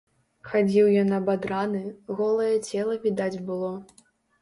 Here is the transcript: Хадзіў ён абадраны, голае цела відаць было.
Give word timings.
Хадзіў 0.53 0.87
ён 1.01 1.13
абадраны, 1.19 1.83
голае 2.17 2.51
цела 2.69 3.01
відаць 3.09 3.33
было. 3.53 3.75